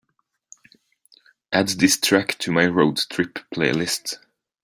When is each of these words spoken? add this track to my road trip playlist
add 1.53 1.67
this 1.67 1.99
track 1.99 2.35
to 2.39 2.51
my 2.51 2.65
road 2.65 2.97
trip 3.11 3.37
playlist 3.53 4.15